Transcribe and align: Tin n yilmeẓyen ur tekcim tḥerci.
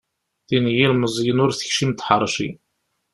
Tin 0.47 0.65
n 0.71 0.75
yilmeẓyen 0.77 1.41
ur 1.45 1.51
tekcim 1.53 1.91
tḥerci. 1.93 2.49